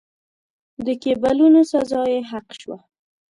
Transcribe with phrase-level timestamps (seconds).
[0.85, 2.77] د کېبولونو سزا یې حق شوه.